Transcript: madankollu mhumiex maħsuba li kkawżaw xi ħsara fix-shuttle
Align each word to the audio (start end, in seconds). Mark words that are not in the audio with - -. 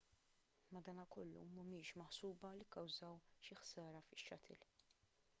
madankollu 0.75 1.41
mhumiex 1.49 1.91
maħsuba 2.01 2.51
li 2.59 2.65
kkawżaw 2.69 3.19
xi 3.49 3.57
ħsara 3.59 4.01
fix-shuttle 4.07 4.71